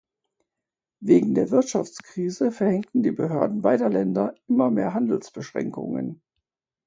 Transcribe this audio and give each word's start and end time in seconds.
Wegen 0.99 1.35
der 1.35 1.51
Wirtschaftskrise 1.51 2.51
verhängten 2.51 3.03
die 3.03 3.11
Behörden 3.11 3.61
beider 3.61 3.87
Länder 3.87 4.33
immer 4.47 4.71
mehr 4.71 4.95
Handelsbeschränkungen. 4.95 6.23